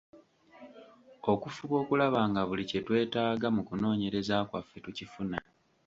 [1.31, 5.37] Okufuba okulaba nga buli kye twetaaga mu kunoonyereza kwaffe tukifuna.